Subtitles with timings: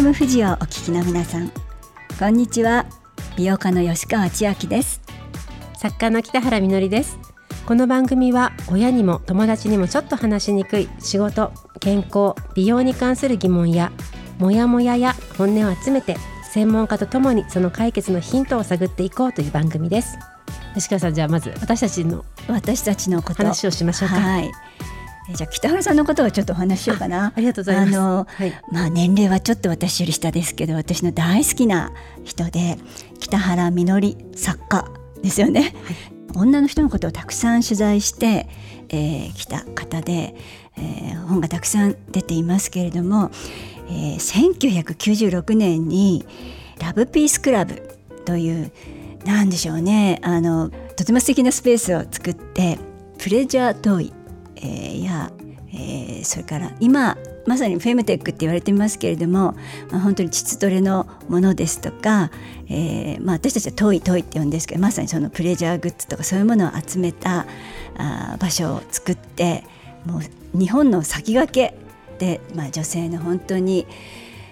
[0.00, 1.52] FM 富士をお聞きの皆さん
[2.18, 2.86] こんにちは。
[3.36, 5.02] 美容家の吉川千秋です。
[5.76, 7.18] 作家の北原みのりです。
[7.66, 13.92] この番組は親にも友達にもちょっと話しにくい仕事健康美容に関する疑問や
[14.38, 16.16] モヤモヤや本音を集めて
[16.50, 20.18] 専門家とともにその解決のヒントを探っていこうという番組です。
[20.72, 23.42] 吉川さんじゃあまず私たちの私たちのこと。
[23.42, 24.14] 話をしましょうか。
[24.14, 24.50] はい
[25.34, 27.32] じゃあ北原さんのことをちょっとお話ししようかな。
[27.36, 27.98] ありがとうございます。
[27.98, 31.92] あの、はい、まあ年齢はちょっと私より下ですけど、私の大好きな
[32.24, 32.78] 人で
[33.20, 34.90] 北原みのり作家
[35.22, 35.72] ですよね、はい、
[36.34, 38.48] 女の人のことをたくさん取材して
[38.88, 40.34] き、えー、た方で、
[40.76, 43.30] えー、本がたくさん出ていますけれども、
[43.88, 46.26] えー、1996年に
[46.80, 48.72] ラブピースクラブという
[49.24, 52.78] 何でしょうねあのとても素敵なスペースを作って
[53.18, 54.12] プレジャートイ、
[54.62, 55.32] えー、や、
[55.72, 57.16] えー、それから今
[57.46, 59.54] まさにフェムテックって言われてますけれども、
[59.90, 62.30] まあ、本当に膣トレのものですとか、
[62.68, 67.46] えーまあ、私たちは遠い遠いって呼んですけどまさにそのプレジャーグッズとかそういうものを集めた
[67.96, 69.64] あ場所を作って
[70.04, 71.74] もう日本の先駆け
[72.18, 73.86] で、まあ、女性の本当に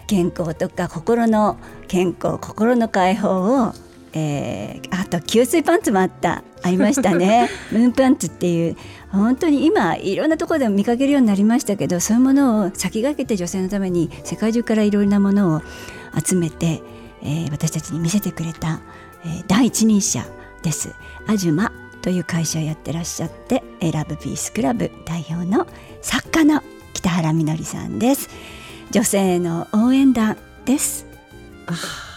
[0.06, 3.72] 健康とか心の健康心の解放を
[4.12, 7.48] えー、あと吸水パンツもあったありましたね。
[7.70, 8.76] ムーンパンツっていう
[9.10, 15.62] 本当に今いろんなところでも見かけるようになりましたけどそういうものを先駆けて女性のために世界中からいろんなものを
[16.18, 16.82] 集めて、
[17.22, 18.80] えー、私たちに見せてくれた、
[19.24, 20.24] えー、第一人者
[20.62, 20.94] です。
[21.26, 25.66] アジュマという会社をやってらっしゃってラブピースクラブ代表の
[26.00, 26.62] 作家の
[26.94, 28.30] 北原みのりさんです。
[28.90, 31.06] 女性の応援団です。
[31.66, 32.07] ああ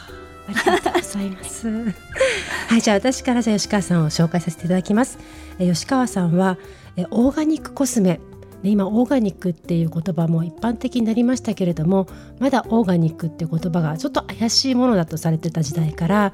[0.55, 1.67] ありがとうございます。
[1.69, 5.17] はい、じゃあ私からじゃ吉川さんを紹介させていただきます。
[5.59, 6.57] え吉川さんは
[6.95, 8.19] えオーガニックコスメ
[8.63, 12.07] 今オーガニックっていう言葉も一般的になりましたけれども
[12.39, 16.33] まだオーガニックっていう言葉がちょっと怪しいものだとされてた時代から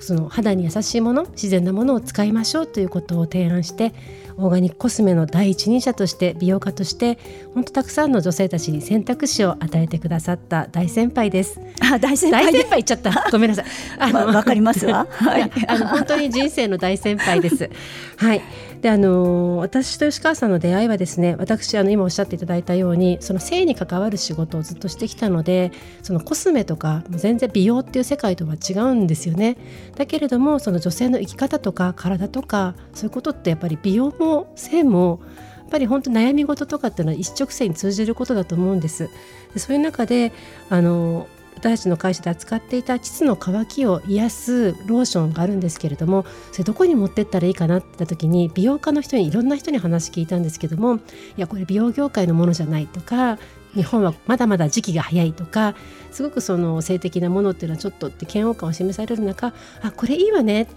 [0.00, 3.94] その肌に優しいもの自然なものを使いましょうということを提案して
[4.38, 7.18] オーガニックコスメの第一人者として美容家として
[7.54, 11.60] 本当たくさんの女性たちに選択肢を与えてくださった大先輩です。
[11.80, 13.64] あ大先輩大先輩言っちゃった ごめんなさい。
[13.98, 15.08] あのわかりますわ。
[15.10, 17.68] はい、あの本当に人生の大先輩です。
[18.16, 18.42] はい。
[18.80, 25.72] であの私と吉川さんの出会いはですね私あの今おっしゃっていただいたようにその性に関わる仕事をずっとしてきたので
[26.02, 29.56] そのコスメとか全然美容っていう世界とは違うんですよね。
[29.96, 35.20] だけれどもその女性の生き方とか体とかそういうことってやっぱり美容も性も
[35.58, 39.10] やっぱり本当悩み事とかっていうのは一直線に通じることだと思うんです。
[39.54, 40.32] でそういう中で
[40.70, 41.26] あの
[41.58, 51.00] 私たちの会社で扱っていた膣の渇きを癒すローションがあるんですけれどもそれどこに持ってったらいいかなって言った時に美容家の人にいろんな人に話聞いたんですけどもい
[51.36, 53.38] やこれ美容業界のものじゃないとか
[53.74, 55.74] 日本はまだまだ時期が早いとか
[56.10, 59.52] すごくその性的なものっていうのはちょっとって嫌悪感を示される中
[59.82, 60.68] あこれいいわね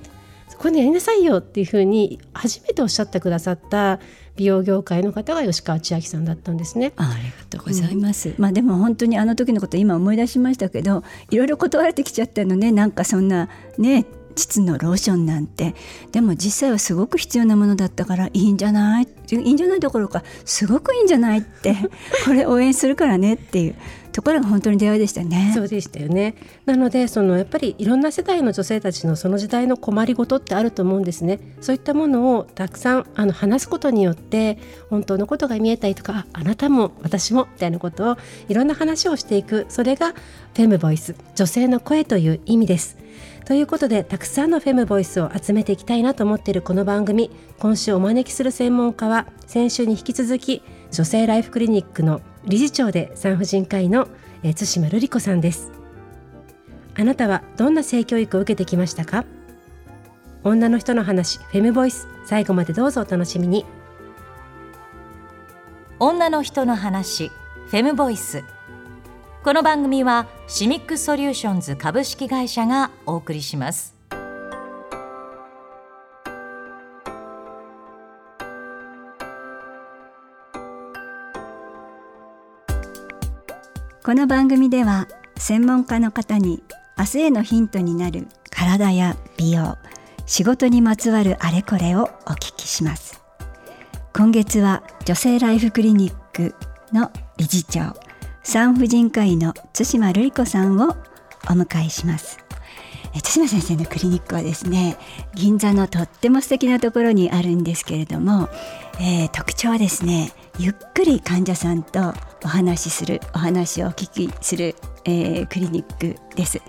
[0.57, 3.99] これやりなさいよっていうふうに初めておっしゃってくださった
[4.35, 6.93] 美容業界の方が吉川千秋さんだったんですね。
[6.95, 8.29] ありがとうございます。
[8.29, 12.71] うん、まあでも本当にあの時のこと今思い出しましたけど、いろいろ断られてきちゃったのね。
[12.71, 14.05] なんかそんなね。
[14.33, 15.75] 膣のローションなんて
[16.13, 19.07] でも実際はすごく必要なものだったからいいんじゃない？
[19.29, 21.75] いいんじゃないどころかすごくいいんじゃないって
[22.25, 23.75] これ応援するからねっていう
[24.11, 25.51] ところが本当に出会いでしたね。
[25.55, 26.35] そうでしたよね。
[26.65, 31.39] なのでそのやっぱりいろんな世代の女性たちのその時代の困りごとってあると思うんですね。
[31.61, 34.57] そういったものをたくさんあの話すことによって
[34.89, 38.17] 本当のことが見えたりとかあなたも私もみたいなことを
[38.49, 42.97] いろんな話をしていくそれがフェムボイス女性の声という意味です。
[43.45, 50.61] ということでたくさんのフェムボイスを集めていきたいなと思っているこの番組今週お招きする専門家は先週に引き続き
[50.91, 54.07] 女性ライフクリニックの理事長で産婦人科医の
[54.41, 55.71] 対馬瑠璃子さんです。
[56.95, 59.25] あなたはどんな性教育を受けてきましたか？
[60.43, 63.65] 女の人の話フェムボイス最後までどうぞお楽しみに。
[65.99, 67.29] 女の人の話
[67.67, 68.43] フェムボイス。
[69.43, 74.00] この番組はシミックソリューションズ株式会社がお送りします。
[84.11, 86.61] この番組では専門家の方に
[86.97, 89.77] 明日へのヒントになる体や美容
[90.25, 93.23] 仕事にまつわるあれこれをお聞きします。
[94.13, 96.55] 今月は女性ライフクリニック
[96.91, 97.95] の理事長
[98.43, 100.89] 産婦人科医の対馬瑠璃子さんを
[101.49, 102.40] お迎えします。
[103.19, 104.97] 対馬先生のクリニックはですね
[105.35, 108.49] 銀座のとっても素敵なところにあるんですけれども、
[108.99, 112.13] えー、特徴はですねゆっくり患者さんと
[112.43, 114.75] お話しするお話をお聞きする、
[115.05, 116.61] えー、クリニックです。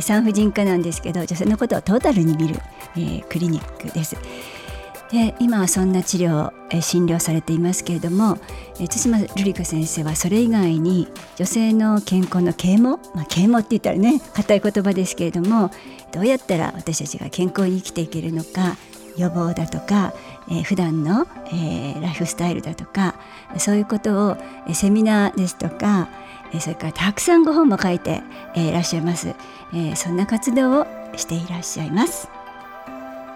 [0.00, 2.54] 産婦人科なんですけど女性のことをトータルに見る、
[2.96, 4.16] えー、クリニックです。
[5.10, 8.38] で今はそんな治療、え診療されていますけれども、
[8.78, 15.70] え対馬瑠璃子先生はそれ以外に女性の健康の啓蒙、まあ、啓蒙って言ったらね硬い言葉ですけれども
[16.12, 18.76] どうやったら私たちが健康に生きていけるのか
[19.16, 20.14] 予防だとか、
[20.48, 23.16] えー、普段の、えー、ライフスタイルだとか
[23.58, 24.36] そういうことを、
[24.68, 26.08] え、セミナーですとか、
[26.54, 28.22] え、それからたくさんご本も書いて、
[28.54, 29.34] え、いらっしゃいます、
[29.74, 30.86] え、そんな活動を
[31.16, 32.39] していらっしゃいます。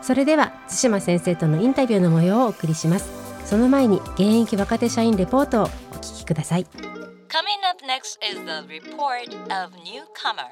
[0.04, 3.08] それでは対馬先生とのインタビューの模様をお送りします。
[3.46, 6.66] その前に現役若手社員レポートをお聞きください。
[6.66, 10.44] Coming up next is the report of newcomer.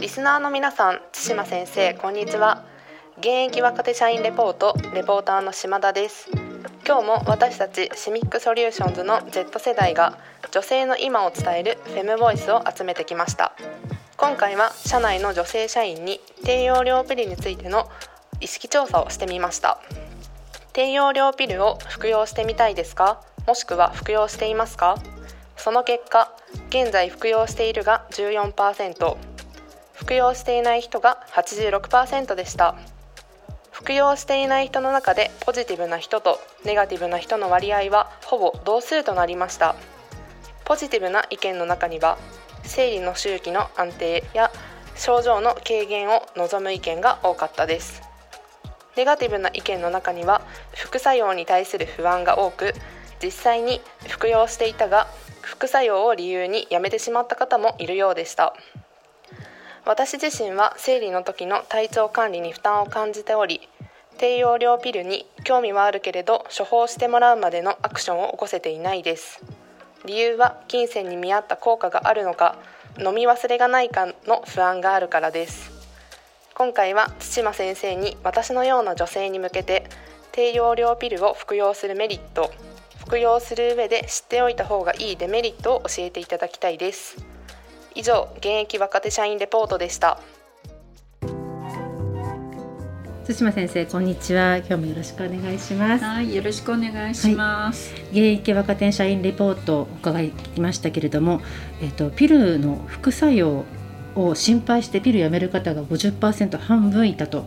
[0.00, 2.64] リスナーの皆さん対馬先生こんにちは。
[3.18, 6.28] 現役若手社員レポートレポーターの島田です。
[6.84, 10.18] 今日も私たちシミックソリューションズの Z 世代が
[10.50, 13.54] 女性の今を伝えるフェムボイスを集めてきました
[14.16, 17.90] 今回は社内の女性社員に低用量ピルについての
[18.40, 19.80] 意識調査をしてみました。
[20.72, 23.20] 低用量ピルを服用してみたいですか？
[23.46, 24.96] もしくは服用していますか？
[25.56, 26.32] その結果
[26.68, 29.16] 現在服用しているが14%
[29.94, 32.76] 服用していない人が86%でした。
[33.72, 39.74] 服用していない人の中でポジティブな人とネガティブな人の割合はほぼ同数となりました。
[40.64, 42.16] ポジティブな意見の中には
[42.64, 44.50] 生理の周期の安定や
[44.96, 48.02] 症状の軽減を望む意見が多かったです。
[48.96, 50.42] ネガティブな意見の中には
[50.74, 52.74] 副作用に対する不安が多く
[53.22, 55.08] 実際に服用していたが
[55.42, 58.54] 副作用を理由にやめてしまった方もいるようでした。
[59.84, 63.68] 私自身は生理の時の体調管理に負担を感じており
[64.16, 69.42] 低用量ピルに興味はあるけれど処方してもらうまでのアクションを起こせていないです。
[70.04, 72.56] 理由は金銭に見合った効果があるのか
[72.98, 75.72] 飲み忘れがないかの不安があるからです。
[76.54, 79.88] 今回は対馬先生に私のような女性に向けて
[80.30, 82.52] 低用量ピルを服用するメリット
[83.06, 87.16] 服用する上で知っておいた方がいいデメリットを教えていただきたいです。
[87.94, 90.20] 以上現役若手社員レポートでした。
[93.26, 94.58] 対馬先生こんにちは。
[94.58, 96.04] 今日もよろしくお願いします。
[96.04, 101.40] はいよろしくお願いします、はい、現役若手社員レポートを伺いましたけれども
[101.80, 103.64] えっ、とピルの副作用
[104.14, 107.46] を心配してピルやめる方が50%半分いたと。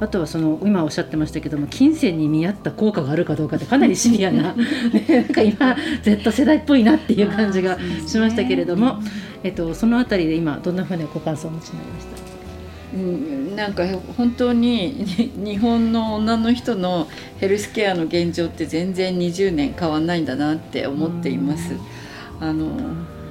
[0.00, 4.52] あとはその今おっしゃってましたけども金銭に見合った効果があるかどうかってかなりシビアな、
[4.92, 8.98] ね、なんか今 Z 世代っぽいなっていう感じがしましたけれども、
[9.44, 12.16] えっと、そのあたりで今どんなふうなご感想をお持ちになりました？
[12.16, 12.21] うん、
[13.56, 13.84] なんか
[14.16, 15.04] 本当に
[15.36, 17.08] 日本の女の人の
[17.38, 21.74] ヘルスケアの現状って全然20年変わんないんだなって思っています。
[22.40, 22.68] あの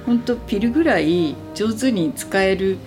[0.06, 2.78] 本当ピルぐらい上手に使える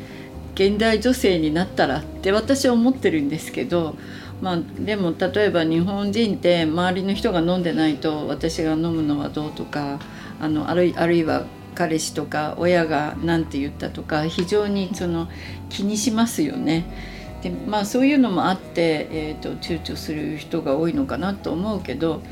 [0.55, 3.95] 現代女性になったらって私は思ってるんですけど、
[4.41, 9.99] まあ、でも例えば日本人って周りの人が飲んでないと私が飲むのはどうとか
[10.41, 11.45] あのあるあるいは
[11.75, 15.27] 彼氏とか親が何て言ったとか非常にその
[15.69, 16.85] 気にしますよね。
[17.45, 22.23] でまあそういうのもあって、えーと、躊躇する人が多いのかなと思うけど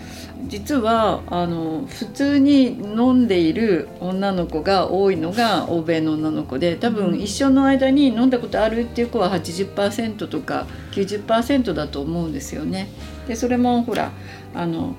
[0.47, 12.89] 実はあの普通に飲んでいる女の子が多いのが欧米の女の子で多分一生の間に飲んだことあるっていう子は80%とか90%だと思うんですよね。
[13.27, 14.11] でそれもほら
[14.55, 14.95] あの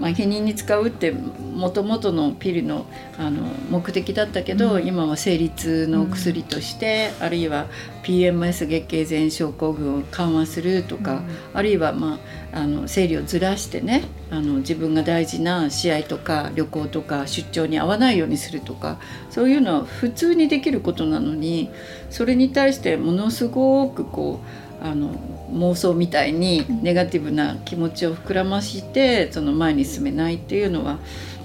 [0.00, 2.86] まあ、避妊に使うってもともとのピルの
[3.18, 7.66] あの目的だったけど、うん、今は生理痛の薬として、うん、あるいは
[8.04, 12.20] PMS 月経前症候群を緩和するとか、うん、あるいは、ま
[12.52, 19.00] あ、あの生理をずらしてねあの自分が大事な試合とか旅行とか出張に合わないようにするとか
[19.30, 21.70] そういうのは普通にできることなのに
[22.10, 25.10] それに対してものすごくこうあの
[25.52, 30.98] 妄想みたいにネガティブな気持ちを膨らましてその前に進めないっていうのは、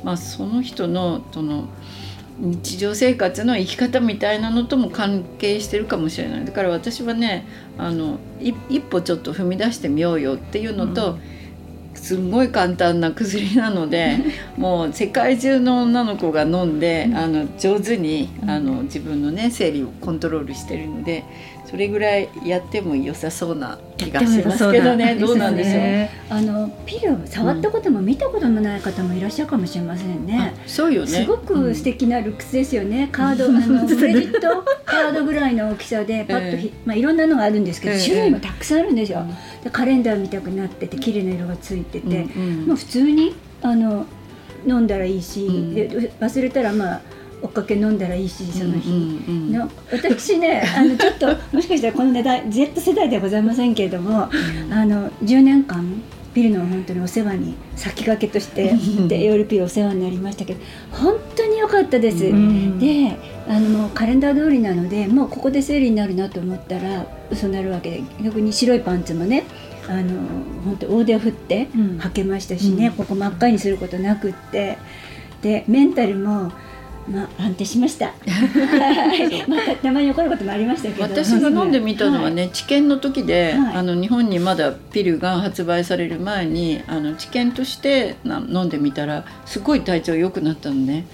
[0.03, 1.67] まあ、その人のその
[2.39, 6.45] 日常生活の生き方みたいなのとも関係してるかもしれない。
[6.45, 7.45] だから私はね
[7.77, 11.21] あの一歩ちょっと踏み出してみようよっていうのと、うん。
[11.95, 14.17] すんごい簡単な薬なので
[14.57, 21.23] もう世界中の女の子が飲んであの上手にあの自分のね生理をコントロールしてるので
[21.73, 25.15] それぐらいやっても良さそうな気がしますけどね。
[25.15, 31.07] どうなんでしょう、ね、あのピル触ったことも見たことのない方もいらっしゃるかもしれませんね、うん、そうよね。
[31.07, 39.25] すごく素敵なルックスですよね、カードあのクレジットカードぐらいの大きさでパッとひ、えー、まあ、いろんなのがあるんですけど、えー、種類もたくさんあるんですよ、
[39.63, 44.05] でカレンダー見たくなってて綺麗な色がついてて、うんうん、もう普通にあの
[44.67, 45.73] 飲んだらいいし、うん、
[46.23, 47.01] 忘れたらまあ
[47.43, 49.61] 追っかけ飲んだらいいしその日、うんうん。
[49.61, 54.29] うん、私ねあのちょっと もしかしたらこの値段 Z 世代ではございませんけれども、
[54.67, 56.01] うん、あの10年間
[56.33, 58.73] ピルの本当にお世話に先駆けとして
[59.07, 60.59] でヨールピルお世話になりましたけど
[60.89, 63.15] 本当に良かったです、うん、で
[63.47, 69.43] あのカレンダー通りなのでもうここで生理になるなと思ったら嘘になるわけで逆に白いパンツもね
[69.87, 70.13] あの
[70.65, 74.77] 本当大手を振って履けましたしね、うん、ここ真っ赤にすることなくって。
[75.43, 76.51] でメンタルも
[77.07, 78.13] まあ、安定しました。
[79.47, 81.03] まあ、たまに起こることもありましたけど。
[81.03, 91.05] 私が飲んでみたのはね、はい、治験の時で、はい、あの日本にまだピルが発売される前に、あの治験として飲んでみたら、すごい体調良くなったのね。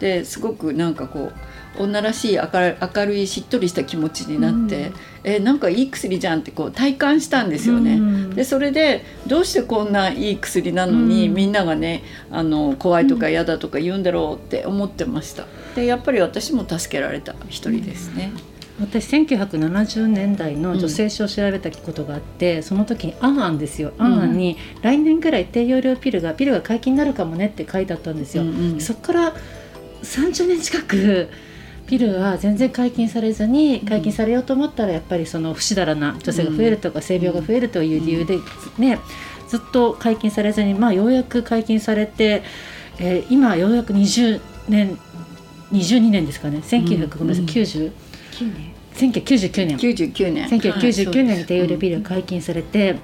[0.00, 1.58] で、すごくなんかこう。
[1.78, 7.94] 女らしい明るいしっとりした気持ちになって、うん、えなんかいい薬じゃんってこう体感したんですよね。
[7.94, 15.46] うん、でそれでどうしてこんないい薬なのに、うん、みんながねあの怖いとか嫌だとか言うんだろうって思ってました。
[15.74, 18.32] でやっぱり私も助けられた一人ですね。
[18.80, 28.44] 私1970年代の女性誌を調べたことがあって、うん、その時に「あんあん」ですよ「あんあん」に来年ぐらい低用量ピルがピルが解禁になるかもねって書いてあったんですよ。
[28.44, 29.34] うんうん、そこから
[30.02, 31.28] 30年近く
[31.86, 38.38] ピルは全然解禁されずに解禁されようと思ったらやっぱりその不死だらな女性が増えるとか性病が増えるという理由で
[38.78, 38.98] ね
[39.48, 42.42] ずっと解禁されずにまあようやく解禁されて、
[42.98, 44.98] えー、今ようやく20年
[45.72, 46.58] 22年ですかね。
[46.58, 47.92] 1999
[48.40, 48.74] 年。
[48.94, 49.76] 1999年。
[49.76, 50.48] 99年。
[50.48, 52.96] 1999年に低用量ピルが解禁されて、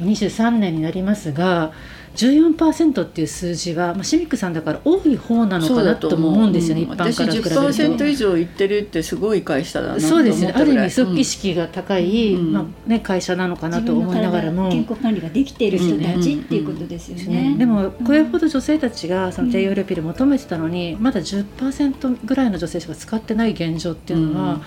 [0.00, 1.72] うん、23年になりますが
[2.16, 7.60] 14%っていう数字は、まあ、シミックさんだから多い方なのかなと思うんですよね、一般から比べると。
[7.60, 10.52] 私10%以上いってるってすごい会社だなそうですね。
[10.54, 14.70] ある意味即意識が高い、うん、まあね、会社なのかなと思いながらも。
[14.70, 17.56] 健康管理ができている人たちっていうことですよね。
[17.58, 24.60] でもこれほど女性たちがその低用量ピル求めてたのに、まだ10%ぐらいの女性しか使ってない現状っていうのは、うん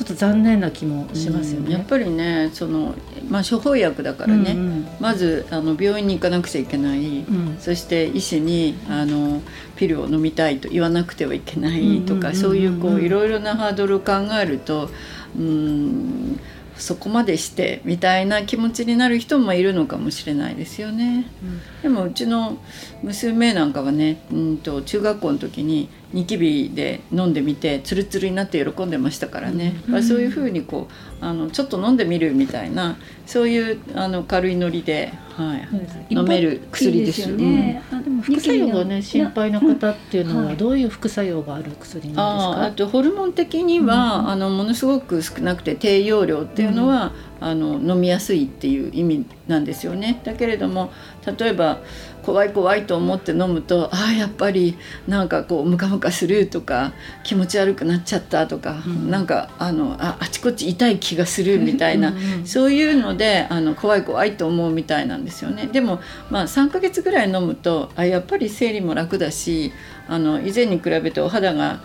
[0.00, 1.72] ちょっと残念な気もしますよね。
[1.72, 2.94] やっぱりねその、
[3.28, 9.42] まあ、処方薬だからね、うんうん、まずあの病院に行かなくちゃいけない、うん、そして医師にあの
[9.76, 14.88] ピルを飲みたいと言わなくてはいけないとか、そういうこういろいろなハードルを考えると
[15.38, 16.40] うん
[16.80, 21.26] そこまでしてみたいな気持ちになる人もいるのかもしれないですよね。
[21.42, 22.58] うん、でもうちの
[23.02, 30.88] 娘なんかはねうんと中学校の時にニキビで飲んでみてツルツルになって喜んでましたからね、うん、そういうふうにこ
[31.20, 32.96] うあのちょっと飲んでみるみたいな
[33.26, 37.82] そういうあの軽いノリで、はい、飲める薬ですよね。
[37.92, 42.22] うん、副作用がね心配な方っていうのはどういう副作用がある薬なんですか？
[42.22, 50.20] ああとホルモン的には、うん、あのものすごく少なくて低用量っていうのは、あの飲みやすいっていう意味なんですよね。
[50.24, 50.92] だけれども
[51.38, 51.80] 例えば
[52.22, 54.76] 怖い怖いと思って飲むとああやっぱり
[55.08, 56.92] なんかこうムカムカするとか
[57.24, 65.66] 気持ち悪くなっちゃったとか、うん、なんかあのああちこち痛い気がするみたいなそういうのであの怖い怖いと思うみたいなんですよね。
[65.66, 69.72] でも、まあ、3ヶ月ぐらい飲むとあやっぱり生理も楽だし
[70.08, 71.80] あの以前に比べてお肌が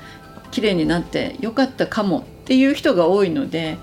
[0.52, 3.78] 綺麗になってよかったかもっていう人が多いので。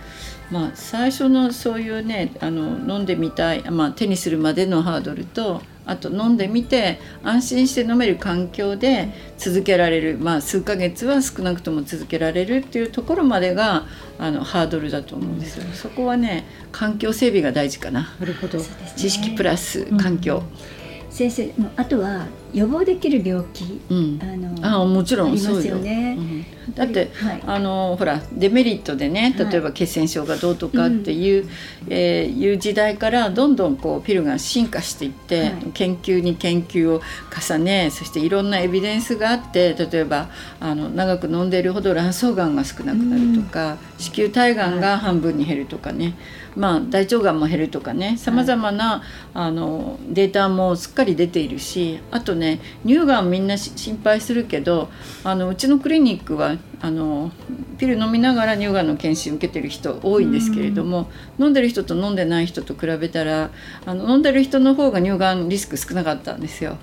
[0.52, 13.86] まあ、最初のそういうねあの飲んでみたい、まあ、手にするまでのハードルとあと飲んでみて安心して飲める環境で続けられる、まあ、数ヶ月は少なくとも続けられるっていうところまでが
[14.18, 18.14] あのハードルだと思うんですよ、そこはね環境整備が大事かな。
[18.20, 18.58] なるほど。
[18.96, 20.81] 知識プラス環境、うん、
[21.12, 25.76] 先生あとは予防できる病気、うん、あのあもちろんそうよ。
[25.76, 31.54] ね、うん、だって、はい、あのほらデメリットでね例えば血栓症がどうとかっていう、はい、
[31.90, 46.14] えー、いう時代からどんどんこうピルが進化していって、はい、研究に研究を重ねそしていろんなエビデンスがあって例えばあの長く飲んでいるほど卵巣がんが少なくなるとか、子宮体がんが半分に減るとかね、
[46.56, 49.02] まあ、大腸がんも減るとかねさまざまな
[49.34, 54.88] あのデータもすっかり出ているしあとね乳がんみんな心配するけど
[55.24, 57.30] あのうちのクリニックはあの
[57.78, 63.50] ピル飲みながら乳がんの検診受けてる人多いんですけれども、飲んでる人と飲んでない人と比べたら
[63.86, 66.76] あの飲んでる人の方が乳がんリスク少なかったんですよ。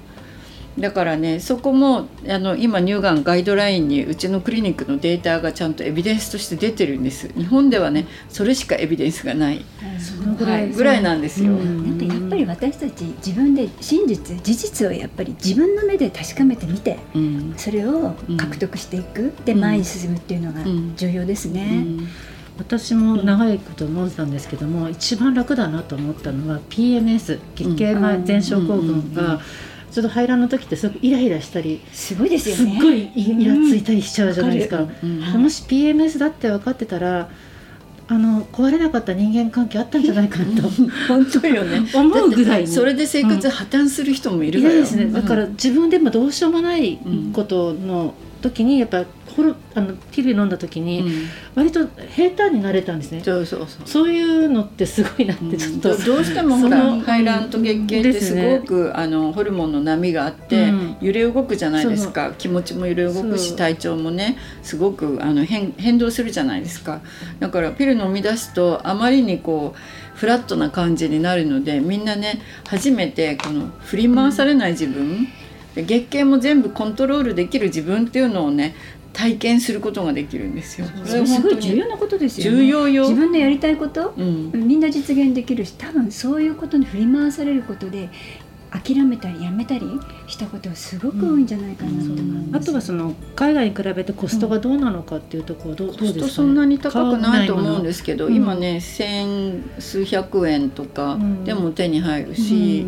[0.78, 7.28] だからねそこもあの今乳がんガイドラインにうちのクリニックのデータがちゃんとエビデンスとして出てるんです。
[7.36, 9.66] 日本ではねそれしかエビデンスがない、
[10.00, 11.98] そのぐらい、はい、ぐらいなんですよ、なん。
[11.98, 17.54] かやっぱり私たち自分で真実事実をやっぱり自分の目で確かめてみてうん。
[17.58, 19.62] それを獲得していく、でうん。
[19.62, 20.94] 前に進むっていうのがうん。
[20.96, 21.82] 重要ですうね。
[21.82, 22.08] ん
[22.58, 28.86] 私も長いこと飲んでたんですけども、一番楽だなと思ったのは PMS 月経前前症候群うん。
[28.86, 29.40] うんうんが
[29.92, 32.72] ちょっと排卵の時ってすごくイライラしたりすごいですよね。
[32.74, 34.86] すっごいイラついたりしちゃうじゃないですか。
[35.04, 37.30] うんはいもし PMS だって分かってたら
[38.08, 40.68] あの壊れなかった人間関係あったんじゃないかなと
[41.08, 41.82] 本当よね。
[41.94, 44.74] 思うぐらいそれで生活破綻する人もいるいから。
[44.74, 45.06] よやですね。
[45.06, 49.06] だから自分でもどうしようもないうんことの時にやっぱ
[49.36, 50.86] ホルあのピル飲んだ時うん。
[50.86, 51.04] に
[51.56, 53.88] 割と平坦になれたんですね、そうそうそう。
[53.88, 58.60] そういうのってすごいなってちょっと、どどうしてもほら排卵と月経ってすですね。
[58.60, 60.98] ごく、あのホルモンの波があって、うん。
[61.02, 62.34] 揺れ動くじゃないですか。
[62.38, 67.02] 気持ちも揺れ動くし体調もねすごくあの変変動するじゃないですか。
[67.40, 75.28] だからピル飲み出すとあまりにこうフラットな感じになるのでみんなね初めてこの振り回されない自分、
[75.76, 78.76] で月経も全部コントロールできる自分っていうのをね
[79.14, 80.88] 体験することができるんですよ。
[81.06, 82.58] それすごい重要なことですよね。
[82.58, 83.04] 重要よ。
[83.04, 84.52] 自分のやりたいこと、うん。
[84.54, 88.10] みんな実現できるし多分そういうことに振り回されることで
[88.72, 89.82] 諦めたりやめたり
[90.28, 92.70] したことがすごく多いんじゃないかなと思います。
[92.70, 102.86] あとはその海外に比べてコストがどうなのかっていうところどうどうコストですか、ね、そんなに高くないと思うんですすけど、うん今ね千数百円とかうんでも手に入るし、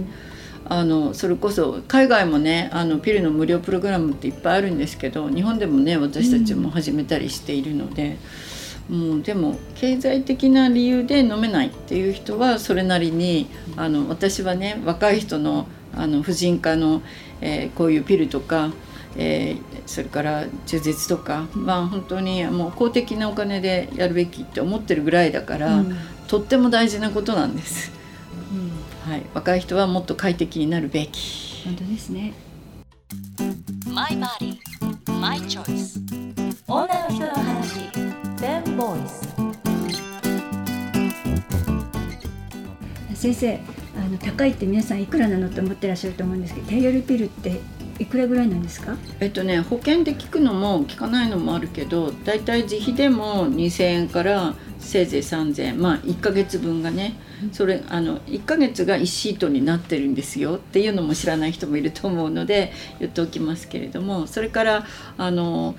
[0.71, 8.17] あのそれこそ海外もねあのピルの無料プログラムっていっぱいあるんですけど日本でもね私たちも始めたりしているので、
[8.87, 17.01] もうでも経済的な理由で飲めないっていう人はそれなりにあの私はね若い人のあの婦人科の、
[17.41, 18.71] えーこういうピルとか、
[19.17, 25.97] えーそれから中絶とか、まあ本当にもう公的なお金でやるべきって思ってるぐらいだから、うん
[26.29, 27.91] とっても大事なことなんです。
[29.21, 31.63] はい、若い人はもっと快適になるべき。
[31.65, 32.33] 本当ですね。
[33.87, 34.57] My body,
[35.19, 35.99] my choice
[36.67, 37.79] 女の人の話
[38.37, 39.27] Fem Voice
[43.13, 43.59] 先生
[43.97, 47.59] あの高いって皆さんいくらなのと思ってらっしゃると思うんですけど低用量ピルって
[48.01, 48.95] いくらぐらいなんですか？
[49.19, 55.81] えっとね保険で効くのも効かないのもあるけどだいたい自費でも2,000円からせいぜい3,000円。
[55.81, 57.15] まあ1ヶ月分がね
[57.51, 60.55] それあの1ヶ月が1シートになってるんですよ。
[60.55, 64.85] っていうのも知らない人もいると思うので言っておきますけれどもそれから
[65.17, 65.75] あの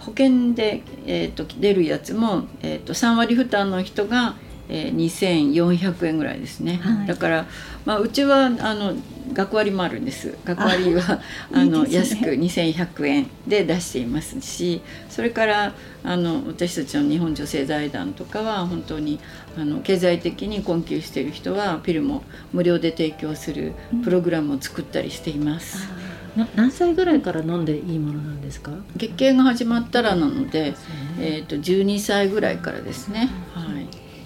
[0.00, 4.34] 保険で、えー、と出るやつも、えー、と3割負担の人が、
[4.70, 7.06] えー、2400円ぐらいですね、はい。
[7.08, 7.46] だから、
[7.84, 8.94] まあ、うちはあの
[9.32, 10.36] 学割もあるんです。
[10.44, 11.20] 学割は
[11.52, 11.94] あのね。
[11.94, 19.18] 安く2100円で出していますしそれからあの私たちの日本女性財団とかは本当に
[19.58, 23.72] あの経済的に困窮している人はピルも無料で提供する
[24.04, 25.88] プログラムを作ったりしています。
[26.36, 28.70] な何歳ぐらいから飲んでいいものなんですか？
[28.96, 30.74] 月経が始まったらなので、
[31.20, 33.28] えー、と12歳ぐらいからですね。
[33.54, 33.69] はい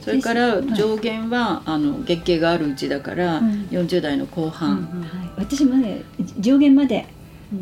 [0.05, 3.69] それからはい上限はあの月経があるうちだから、うん。
[3.71, 6.03] 40代の後半、はい、私もね
[6.39, 7.07] 上限まで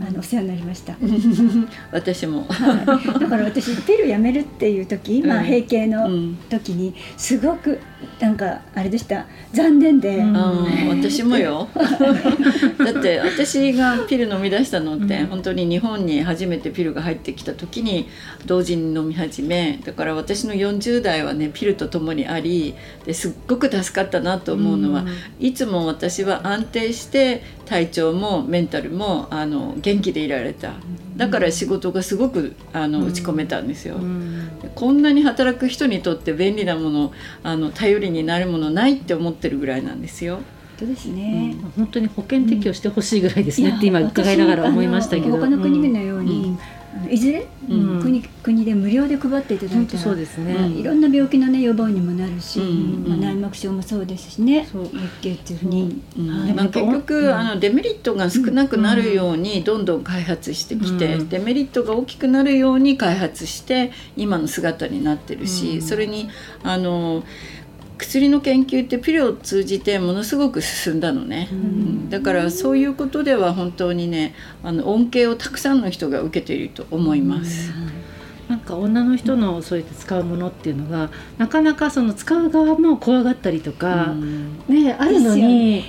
[0.01, 0.95] あのお世話になりました。
[1.92, 2.47] 私も。
[2.49, 6.38] はい、だから私ピルやめるっていう時、まあうん閉経のうん。
[6.49, 7.79] 時にすごく
[8.21, 9.27] なんかあれでした。
[9.53, 10.37] 残念で、うん。
[10.37, 11.68] あー私もよ。
[11.75, 15.27] だって私がピル飲み出したのって、うん。
[15.27, 18.09] 本当に日本に初めてピルが入ってきた時に
[18.47, 25.05] 同時に飲み始めだから私の40代はねピルとともにありですっごく助かったなと思うのは、
[25.40, 30.74] いつも私は安定して体調もメンタルもあの元気でいられた。
[31.16, 33.06] だから仕事がすごくあのうん。
[33.08, 33.94] 打ち込めたんですよ。
[33.94, 34.50] うん。
[34.74, 40.35] こんなに働く人にとって便利なものあの頼りになるものないって思ってるぐらいなんですよ。
[40.37, 40.44] 本
[40.80, 41.56] 当ですね。
[41.74, 45.38] 本当に保険適用してほしいぐらいですね、って今伺いながら思いましたけど。
[45.38, 46.58] 他の国のよううに、
[47.11, 48.02] いずれ、うん。
[48.02, 50.72] 国国で無料で配っていただいたらそうですね、うん。
[50.72, 54.85] いろんな病気のね予防にもなるし、うんまあ、内膜症もそうですしねそう。
[54.85, 56.22] 月経っていうふうに、う。
[56.22, 56.28] ん。
[56.28, 56.55] はい。
[56.55, 57.35] まあ、結局、うん。
[57.35, 61.28] あのデメリットが少なくなるようにどんどん開発してきて、うん。
[61.28, 65.83] デメリットが大きくなるように開発して今の姿になってるし、うん。
[65.83, 66.28] それに
[66.62, 67.24] あの
[68.03, 71.49] 薬の研究ってピルを通じてものすごく進んだのね。
[71.53, 77.73] うんうんだからそういうことでは本当にねあの恩恵をたくさんの人が受けていると思います。
[78.51, 85.85] なんか女の人のそうやって使うものっていうのがなかなかその使う側も怖がったりとか、うんねあるのに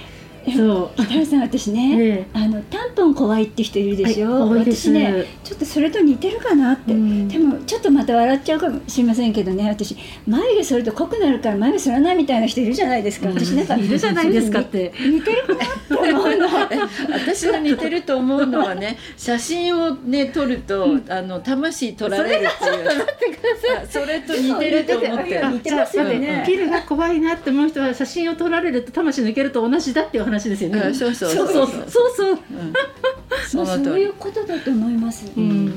[0.51, 0.91] そう。
[0.95, 2.39] 北原さん私ね、ええ。
[2.39, 7.27] あのタンポン怖いって人いるでしょ、私ねちょっとそれと似てるかなって、うん。
[7.27, 9.95] でもちょっとまた笑っちゃうかもしれませんけどね私
[10.27, 14.93] 眉毛剃ると濃くなるから眉毛剃らないみたいな人いるじゃないですか、私なんかいるじゃないですかって。
[14.99, 16.47] 似てるかなって思うの。
[17.13, 23.33] 私が似てると思うのはね写真をね撮ると、あの魂取られるっていう。
[23.63, 25.51] あそれと似てると思ってる。
[25.53, 26.43] 似てますよね。
[26.45, 30.79] ピルが怖いなって思う人は写真を撮られると魂抜けると同じだっていう話ですよね。
[30.79, 31.47] うんそうそうそう。
[31.47, 32.31] そうそうそう。
[32.31, 32.35] う。
[32.35, 32.37] ん。
[33.47, 35.73] そもういうことだと思います、うん。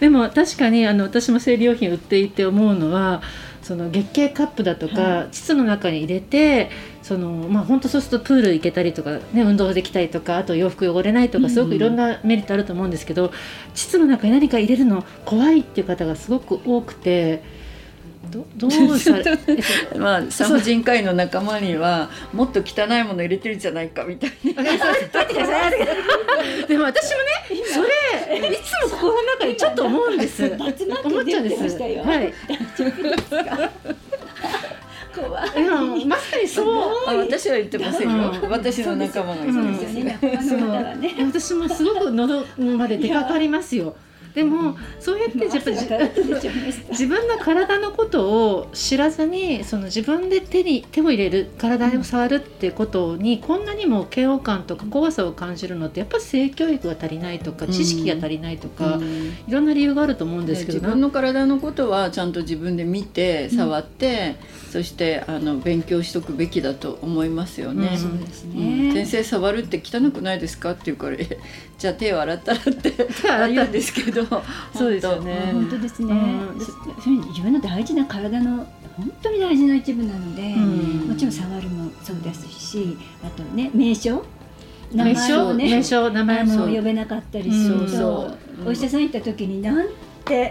[0.00, 3.22] でも確かにあの私も生理用品売っていて思うのは
[3.62, 6.70] その月経カップだとか、は膣の中に入れて
[7.02, 13.32] そのまあ本当そうするとプール行けたりとか、ね、運動できたりとかあと洋服汚れないとかすごくいろんなメリットあると思うんですけど、
[13.74, 17.42] 膣の中に何か入れるの怖いっていう方がすごく多くて
[18.30, 19.24] どどうされ
[19.98, 24.62] まあ産婦人科医の仲間にはもっと汚いもの入れてるんじゃないかみたいな。
[26.68, 27.28] でも私もね
[27.66, 27.88] それ
[28.48, 30.44] いつも心の中でちょっと思うんです。
[30.44, 30.54] 思
[31.20, 31.78] っちゃうんです。
[31.78, 32.32] はい。
[35.14, 35.50] 怖い。
[35.62, 35.72] いや
[36.06, 36.66] まさにそう。
[37.06, 38.50] あ私は言ってませんよ、うん。
[38.50, 39.84] 私の仲間が言って
[40.26, 40.48] ます。
[40.48, 40.58] そう
[40.98, 41.14] ね。
[41.18, 43.96] 私もすごく喉まで出かかりますよ。
[44.38, 45.70] でもそうやってやっぱ
[46.90, 57.72] 自分の体のことを知らずにその自分で手に手を入れる体を触るってことにこんなにも嫌悪感とか怖さを感じるのってやっぱり性教育が足りないとかうん。
[57.72, 59.04] 知識が足りないとか、うん。
[59.04, 64.36] いろんな理由があると思うんですけど自分の体のことはちゃんと自分で見て触って、
[64.70, 67.88] そしてあの勉強しとくべきだと思いますよね。
[67.92, 68.88] うんそうですうん。
[68.88, 70.72] ね、先生触るって汚くないですか？
[70.72, 71.38] って言うからえ
[71.78, 72.92] じゃあ手を洗ったらって
[73.52, 74.24] 言うんですけど。
[74.74, 75.50] そうですよね。
[75.52, 75.78] 本当。
[75.78, 77.16] ですね、うん。
[77.28, 81.08] 自分の大事な体の本当に大事な一部なので、ん。
[81.08, 84.24] もちろん触るもそうですしあとね名称。
[84.92, 86.10] 名名前ね名称？
[86.10, 88.34] 名前あもの呼べなかったりすると、
[88.66, 89.86] お医者さん行った時になん
[90.24, 90.50] て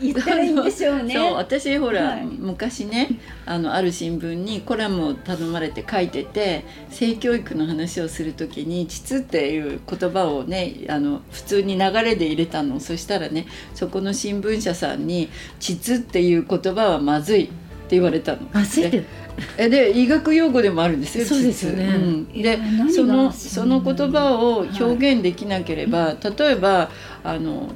[0.00, 1.14] 言ったらいいんでしょうね。
[1.14, 2.24] そう私ほら、はい。
[2.24, 3.08] 昔ね
[3.44, 12.80] あのある新聞にコラムを頼まれて書いてて性教育の話をする時に「膣」っていう言葉をねあの普通に流れで入れたの。
[12.80, 15.28] そしたらねそこの新聞社さんに
[15.60, 17.46] 「膣」っていう言葉はまずいっ
[17.88, 18.38] て言われたの。
[18.52, 19.04] あつい
[19.58, 21.24] えで医学用語でもあるんですよ。
[21.24, 21.86] そうですよね。
[21.86, 22.42] 膣うん。
[22.42, 22.58] で
[22.90, 26.90] そのそその言葉を表現できなければ、例えば
[27.22, 27.68] あの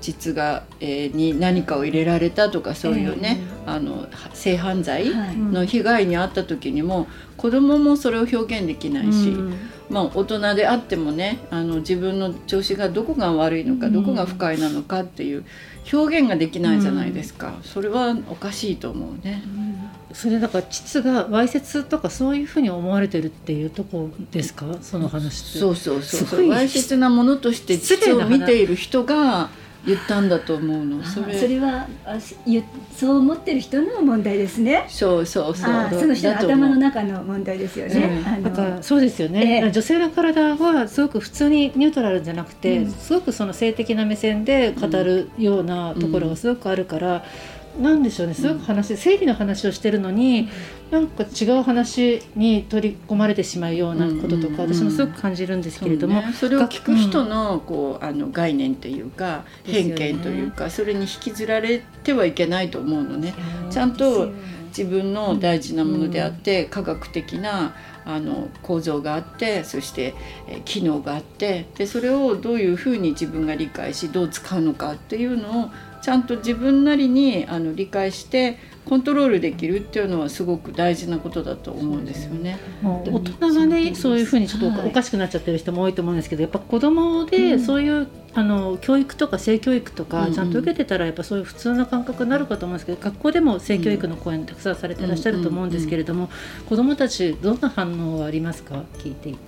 [0.00, 5.36] 膣が、えーに何かを入れられたとかそういうね、あの性犯罪はい。
[5.36, 7.06] の被害に遭った時にも
[7.36, 9.54] 子供もそれを表現できないし、うん
[9.90, 15.44] まあ、大人であってもねあの自分の調子がどこが悪いのか、どこが不快なのかっていう
[15.92, 19.42] 表現ができないじゃないですか、それはおかしいと思うね。
[20.12, 24.66] それだから膣がわいせつとかそういうふうに思われてるっていうとこですか？
[24.80, 25.58] その話って。
[25.58, 29.50] そうそうそうわいせつなものとして膣を見ている人が
[29.88, 31.02] 言ったんだと思うの。
[31.02, 31.32] そそれ。
[31.32, 32.18] れそれはあ
[32.94, 34.84] そう思ってる人の問題ですね。
[34.88, 35.72] そうそうそう。
[35.72, 38.22] あその人の頭の中の問題ですよね。
[38.24, 38.28] うん。
[38.28, 39.70] あのだからそうですよね、ええ。
[39.72, 42.90] 女性の体はすごく普通にニュートラルじゃなくて、うん。
[42.90, 47.24] すごくその性的な目線で語るようなところがすごくあるから、
[47.78, 48.34] なんでしょうね。
[48.34, 50.48] すごく話、生理の話をしてるのに
[50.90, 56.32] なんか違う話に取り込まれてしまうようなこととか、うん私もすごく感じるんですけれども、ね。
[56.32, 63.34] それを聞く人のこうあの概念というかですよね偏見というかそれに引きずられてはいけないと思うのね。
[63.70, 64.30] ちゃんと
[64.68, 70.14] 自分の大事なものであって、科学的なあの構造があってそして、
[70.48, 75.70] えー機能があってでそれをどういうふうに自分が理解しどう使うのかっていうのを
[76.08, 82.58] ちゃんと自分なりにあの理解してコントロールできるっていうのはすごく大事なことだと思うんですよね。
[82.82, 84.90] 大人がねそういうふうにちょっとお,、はい。
[84.90, 87.26] かしくなっちゃってる人も多いと思うんですけどやっぱ子供うん。
[87.26, 90.28] でそういう、あの教育とか性教育とうんうん。
[90.28, 96.30] かちゃんと受けてたらやっぱそういう普通な感覚になるかと思うんですけど学校でも性教育の講演たくさんされてらっしゃると思うんですけれども、
[96.66, 98.84] 子供たちどんな反応はありますか？
[98.94, 99.28] 聞いて。
[99.28, 99.38] いて。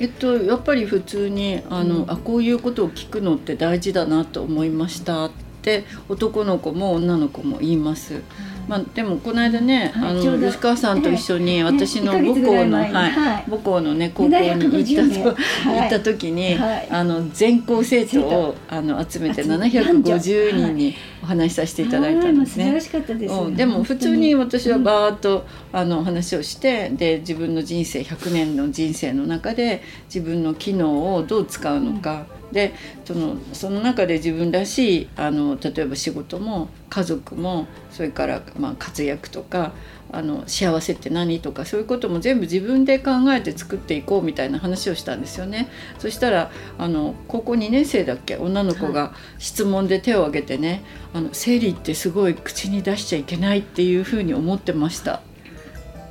[0.00, 8.22] えっと、やっぱり普通にあの、あこういうことを聞くのって大事だなと思いましたって男の子も女の子も言います。
[8.66, 13.44] まあ、でもこの間ね、あの吉川さんと一緒にええ私のね母校の、はいはい。
[13.50, 15.24] 母校のね高校に行った750名。
[15.24, 16.88] と、行った時に、はい。
[16.90, 22.78] あの全校生徒をあの集めて集め750人にお話しさせていただいたんですね。
[23.28, 39.72] うん、でも普通に私はバーッと、あの話をしてで自分の人生100年の人生の中で自分の機能をどう使うのか、でそのその中で自分らしいあの例えば仕事も家族もそれからまあ活躍とか
[40.12, 45.68] あの幸せって何とかそういうことも全部自分で考えて作っていこうみたいな話をしたんですよね。
[45.98, 50.82] そしたらあの高校2年生だっけ女の子が質問で手を挙げてね
[51.14, 55.22] 「あの生理ってすごい口に出しちゃいけないっていうふうに思ってました」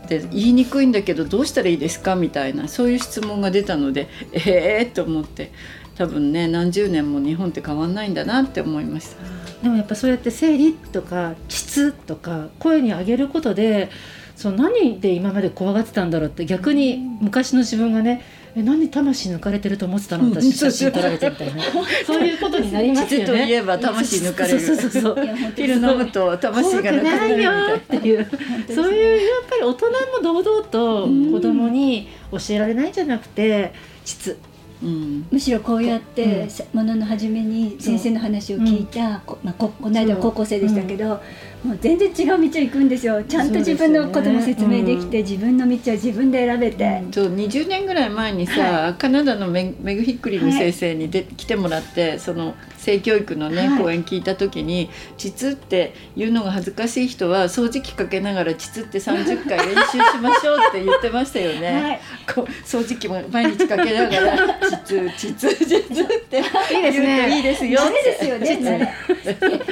[0.08, 5.52] で言いにくいんだけどどうしたらいいですかみたいなそういう質問が出たのでええー、と思って
[6.00, 9.18] 多分ね何十年も日本って変わんないんだなって思いました。
[9.62, 13.90] でもやっぱそうやって生理とか膣とか声に上げることで
[14.38, 18.22] そう何で今まで怖がってたんだろうって逆に昔の自分がね
[18.56, 20.30] え何魂抜かれてると思ってたの？
[20.30, 21.64] 私写真撮られてみたいな。
[22.08, 23.26] そういうことになりますよね。
[23.28, 24.60] といえば魂抜かれる。
[24.62, 25.18] そうそうそう
[25.54, 28.26] ピル飲むと魂が抜かれるよっていう
[28.74, 33.74] そういうやっぱり大人も堂々と子供に教えられないんじゃなくて
[34.06, 34.38] 膣
[34.82, 41.20] うん、むしろこうやってものの初めに先生の話を聞いた、こまあ、ここの間高校生でしたけど、
[41.64, 43.22] もう全然違う道を行くんですよ。
[43.24, 61.82] ちゃんと自分のことも説明できて、ねうん、自分の道は自分で選べて、そう20年ぐらい前にさ、はい、カナダのメメグ・ヒックリング先生にで、はい、来てもらってその性教育のね、はい、講演聞いた時に「膣って言うのが恥ずかしい人は掃除機かけながら膣って30回練習しましょう」って言ってましたよね。
[61.82, 62.00] はい、
[62.34, 68.94] こう掃除機も毎日かけながら「膣膣膣」っていいですねいいですよですよね。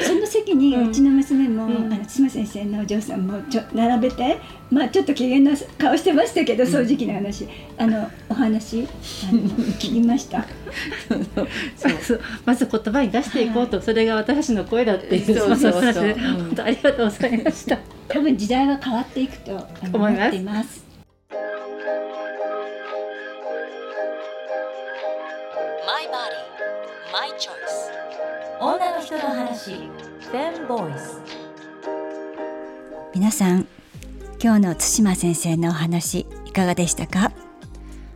[0.06, 7.48] その席にうちの娘も、うん、あの津先生のお嬢さんもちょ並べてまあちょっと機嫌な顔してましたけど掃除機の話。
[7.78, 8.88] あのお話
[9.30, 9.42] あの
[9.76, 10.46] 聞きました。
[11.78, 12.22] そうそう。
[12.46, 17.78] まず言葉に出していこうと、それが私の声だっていうそうそうそう、本当ありがとうございました。
[18.08, 19.52] 多分時代は変わっていくと
[19.94, 20.86] 思っています。
[25.86, 26.58] マイバディ
[27.14, 27.92] マイチョイス
[28.60, 31.47] 女の人の話フェンボイス
[33.14, 33.68] 皆さん
[34.42, 37.32] 今日の対馬先生のお話いかがでしたか？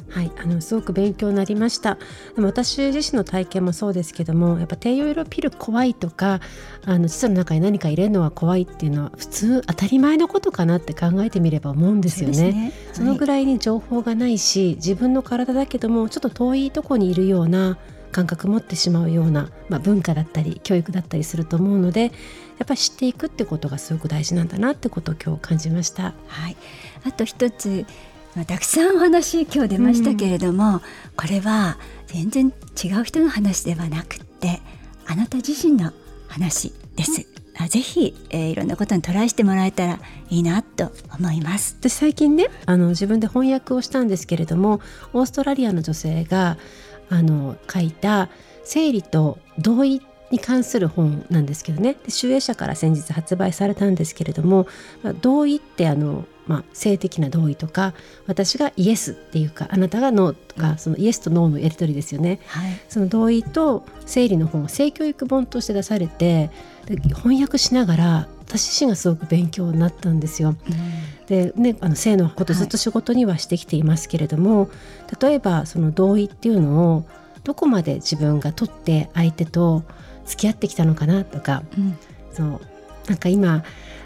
[0.10, 1.97] はい、あのすごく勉強になりました。
[2.36, 6.41] でも私自身の体験もそうですけどもやっぱ低用量ピル怖いとか
[6.86, 12.36] あの膣の中に何か入れるのは怖いっていうのは普通当たり前のことかなって考えてみれば思うんですよね。
[12.36, 12.51] そ、ね。
[12.51, 17.77] はい、そのぐらいに情報がないし自分の体だけどもちょっと遠いとこにいるような
[18.12, 22.10] 感覚持ってしまうような、まあ、文化だったり教育だったりすると思うのでや
[22.63, 26.13] っぱり知っていくってことがすごく大事なんだなってことを今日感じました。
[26.28, 26.58] はい、
[27.06, 27.86] あと一つ
[28.36, 30.80] まあ、たくさんお話今日出ましたけれども、うん、
[31.17, 34.62] これは全然違う人の話ではなくって
[35.06, 35.91] あなた自身の
[36.30, 37.28] 話です。
[37.60, 44.80] うん、ぜひ、えー、いろんなことにトライしてもらえたらいいなと思います私最近ねあの自分で翻訳をしたんですけれども
[45.12, 46.58] オーストラリアの女性が
[47.12, 48.30] あの書いた
[48.63, 51.97] 「生理と同意」に関する本なんですけどね。
[52.06, 54.65] で集英社から先日発売されたんですけれども、
[55.21, 57.93] 同意ってあの、まあ、性的な同意とか
[58.27, 66.49] 私がイエスっていうかあなたがノーとか、そのイエスとノーのやり取りですよね、はい、その同意と生理の本性教育本として出されて
[67.15, 70.49] 翻訳しながら私自身がすごく勉強になったんですよ。
[70.49, 74.69] うん、でねあの性のことずっと仕事にはしてきていますけれども、はい、
[75.21, 77.06] 例えばその同意っていうのを
[77.43, 79.84] どこまで自分が取って相手と
[80.25, 81.97] 付き合ってきたのかなとか、うん、
[82.34, 82.62] そう
[83.08, 83.63] なんか今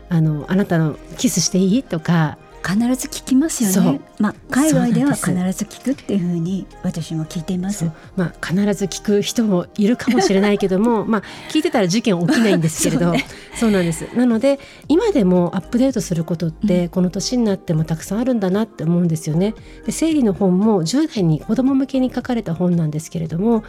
[0.09, 1.83] あのあなたのキスしていい？
[1.83, 2.37] とか
[2.67, 4.01] 必ず聞きますよね。
[4.17, 7.91] まあ海外では必ず聞くっていうふうに私も聞いています。
[8.15, 14.07] まあ必ず聞く人もいるかもしれないけども、 まあ聞いてたら事件起きないんですけれど、そうね、そうなんです。
[14.15, 19.53] なので今でもアップデートすることって、この年になってもたくさんあるんだなって思うんですよね。
[19.85, 23.63] で生理の本も10代に子供向けに書かれた本なんですけれども。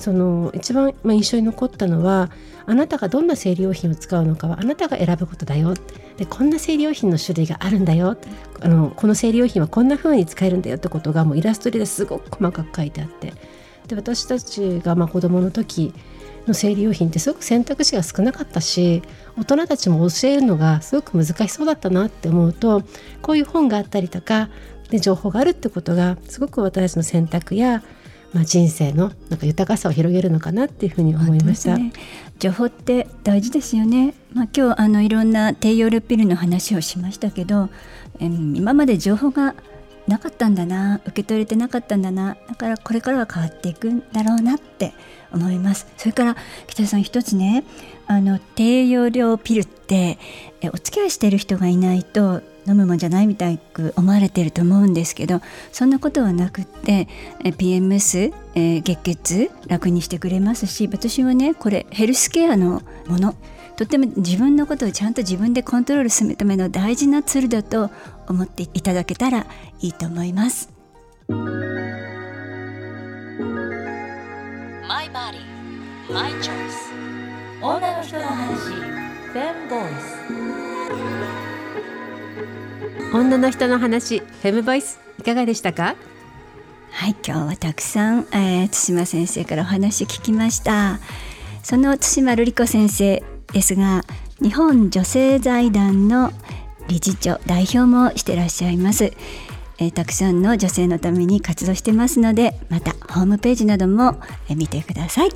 [0.00, 2.30] その一番、まあ、印象に残ったのは
[2.66, 5.74] あなたがどんな生理用品を使うのかはあなたが選ぶことだよ。
[6.16, 8.16] でこんな生理用品の種類があるんだよ。
[8.60, 13.34] あのこの生理用品はこんな風に使えるんだよってことがもうイラストですごく細かく書いてあって。
[13.88, 15.92] で私たちがまあ子どもの時
[16.46, 19.02] の生理用品ってすごく選択肢が少なかったし
[19.38, 22.82] 大人たちも教えるのがすごく難しそうだったなって思うと
[23.20, 24.48] こういう本があったりとか
[24.88, 27.82] で情報があるってことがすごく私たちの選択や
[28.32, 31.76] まあ、人生のなんか豊かさを広げるのかなっていうふうに思いました。
[31.76, 31.92] ね、
[32.38, 34.14] 情報って大事ですよね。
[34.32, 37.68] まあ、今日あのいろんな低用量ピルの話をしましたけど、
[38.20, 39.54] え今まで情報が
[40.06, 44.92] なかったんだな受け取れてなかったんだなだからこれからは変わっていくんだろうなって
[45.32, 47.64] 思いますそれから北さん一つね
[48.08, 50.18] あの低用量ピルって
[50.60, 55.40] えお付き合いしてる人がいないと飲むもんじゃないみたいく思われてると思うんですけど
[55.72, 57.08] そんなことはなくって
[57.42, 63.34] PMS、えー、月経痛楽にしてくれますし私はねこれヘルスケアのもの。
[63.76, 67.90] とっても自分のことをちゃんと自分でコントロールするための大事なツールだと
[68.28, 69.46] 思っていただけたら
[69.80, 70.68] いいと思います。
[74.86, 76.92] マイバディマイチョイス
[77.62, 78.74] 女の人の話
[79.32, 79.80] フェムボイ
[81.46, 81.49] ス
[83.12, 85.96] 女の人の話フェムボイスいかがでしたか？
[86.92, 90.98] はい今日はたくさん、えー、対馬先生からお話聞きました。
[91.62, 93.22] その対馬瑠璃子先生
[93.52, 94.02] ですが
[94.40, 96.32] 日本女性財団の
[96.88, 99.12] 理事長代表もしてらっしゃいます、
[99.78, 105.30] えー、たくさんの女性のために活動してますのでまたホームページなども、えー、見てください。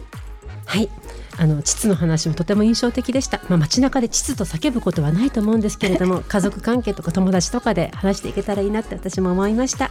[0.65, 0.89] はい
[1.37, 9.91] あの膣の話もとても印象的でした、まあ、街中で膣と叫ぶことはないと思うんですけれども 家族関係とか友達とかで話していけたらいいなって私も思いました、